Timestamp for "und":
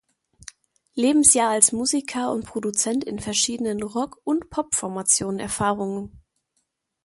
2.31-2.43, 4.23-4.49